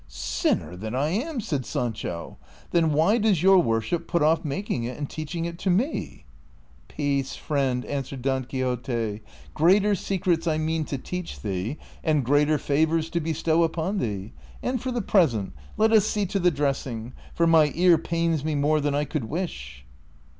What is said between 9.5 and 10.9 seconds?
greater secrets T mean